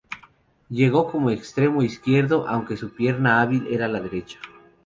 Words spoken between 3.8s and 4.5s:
la derecha.